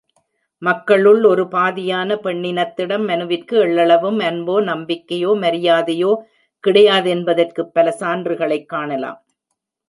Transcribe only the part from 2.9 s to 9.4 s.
மனுவிற்கு எள்ளளவும் அன்போ, நம்பிக்கையோ, மரியாதையோ கிடையாதென்பதற்குப் பல சான்றுகளைக் காணலாம்.